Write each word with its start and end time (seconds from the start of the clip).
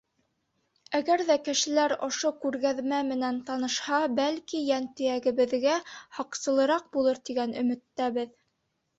Әгәр 0.99 1.21
ҙә 1.25 1.33
кешеләр 1.47 1.93
ошо 2.05 2.29
күргәҙмә 2.45 3.01
менән 3.09 3.37
танышһа, 3.49 3.99
бәлки, 4.19 4.61
йәнтөйәгебеҙгә 4.69 5.75
һаҡсылыраҡ 6.17 6.89
булыр 6.97 7.21
тигән 7.29 7.55
өмөттәбеҙ. 7.63 8.33